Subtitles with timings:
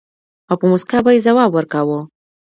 [0.49, 1.99] او په مُسکا به يې ځواب ورکاوه.